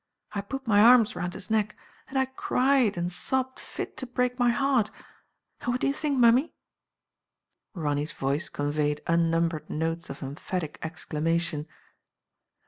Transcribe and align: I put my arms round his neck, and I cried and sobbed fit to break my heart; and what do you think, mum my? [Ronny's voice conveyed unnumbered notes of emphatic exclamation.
I 0.33 0.41
put 0.41 0.65
my 0.65 0.81
arms 0.81 1.15
round 1.15 1.35
his 1.35 1.51
neck, 1.51 1.77
and 2.07 2.17
I 2.17 2.25
cried 2.25 2.97
and 2.97 3.11
sobbed 3.11 3.59
fit 3.59 3.97
to 3.97 4.07
break 4.07 4.39
my 4.39 4.49
heart; 4.49 4.89
and 5.59 5.67
what 5.71 5.81
do 5.81 5.85
you 5.85 5.93
think, 5.93 6.17
mum 6.17 6.33
my? 6.33 6.51
[Ronny's 7.75 8.11
voice 8.13 8.49
conveyed 8.49 9.01
unnumbered 9.05 9.69
notes 9.69 10.09
of 10.09 10.23
emphatic 10.23 10.79
exclamation. 10.81 11.67